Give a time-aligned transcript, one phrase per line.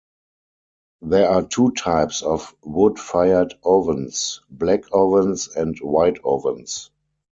[1.03, 6.89] There are two types of wood-fired ovens: "black ovens" and "white ovens".